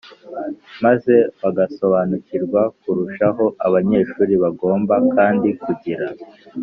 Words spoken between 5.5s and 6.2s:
kugira